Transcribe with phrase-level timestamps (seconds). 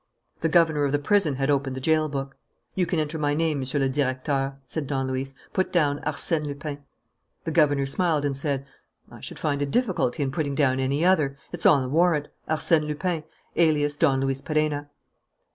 [0.39, 2.35] The governor of the prison had opened the jail book.
[2.73, 5.35] "You can enter my name, Monsieur le Directeur," said Don Luis.
[5.53, 6.79] "Put down 'Arsène Lupin.'"
[7.43, 8.65] The governor smiled and said:
[9.11, 11.35] "I should find a difficulty in putting down any other.
[11.51, 13.25] It's on the warrant: 'Arsène Lupin,
[13.55, 14.89] alias Don Luis Perenna.'"